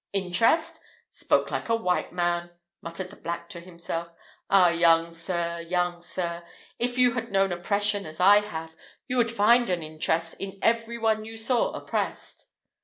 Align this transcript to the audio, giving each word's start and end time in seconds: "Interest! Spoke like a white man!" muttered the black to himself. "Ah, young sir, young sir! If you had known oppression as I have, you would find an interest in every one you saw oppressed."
"Interest! 0.13 0.79
Spoke 1.11 1.51
like 1.51 1.69
a 1.69 1.75
white 1.75 2.11
man!" 2.11 2.49
muttered 2.81 3.11
the 3.11 3.15
black 3.15 3.47
to 3.49 3.59
himself. 3.59 4.09
"Ah, 4.49 4.69
young 4.69 5.13
sir, 5.13 5.59
young 5.59 6.01
sir! 6.01 6.43
If 6.79 6.97
you 6.97 7.11
had 7.11 7.31
known 7.31 7.51
oppression 7.51 8.07
as 8.07 8.19
I 8.19 8.39
have, 8.39 8.75
you 9.07 9.17
would 9.17 9.29
find 9.29 9.69
an 9.69 9.83
interest 9.83 10.33
in 10.39 10.57
every 10.63 10.97
one 10.97 11.23
you 11.23 11.37
saw 11.37 11.69
oppressed." 11.73 12.47